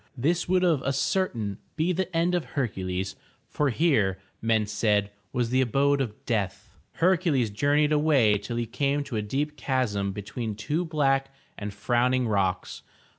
This 0.17 0.49
would 0.49 0.63
of 0.63 0.81
a 0.81 0.91
certain 0.93 1.59
be 1.75 1.93
the 1.93 2.11
end 2.17 2.33
of 2.33 2.43
Hercules, 2.57 3.15
for 3.45 3.69
here, 3.69 4.17
men 4.41 4.65
said, 4.65 5.11
was 5.31 5.51
the 5.51 5.61
abode 5.61 6.01
of 6.01 6.25
death. 6.25 6.75
Hercules 6.93 7.51
journeyed 7.51 7.91
away 7.91 8.39
till 8.39 8.55
he 8.57 8.65
came 8.65 9.03
to 9.03 9.15
a 9.15 9.21
deep 9.21 9.55
chasm 9.57 10.11
be 10.11 10.23
tween 10.23 10.55
two 10.55 10.85
black 10.85 11.31
and 11.55 11.71
frowning 11.71 12.27
rocks. 12.27 12.81